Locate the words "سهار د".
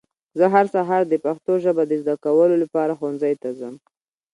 0.75-1.13